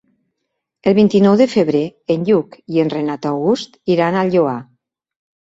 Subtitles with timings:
[0.91, 1.81] El vint-i-nou de febrer
[2.15, 4.57] en Lluc i en Renat August iran al Lloar.